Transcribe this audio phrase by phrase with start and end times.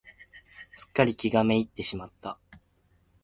[0.71, 2.39] すっかり気が滅入ってしまった。